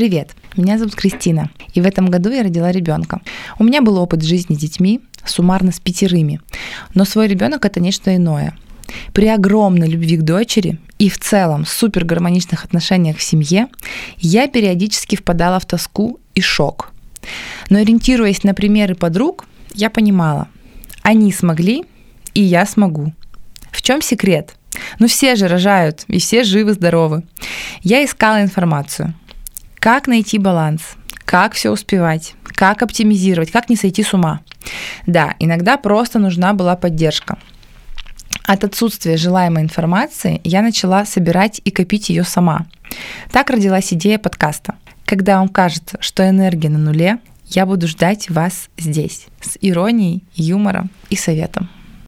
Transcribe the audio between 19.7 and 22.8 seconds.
я понимала, они смогли, и я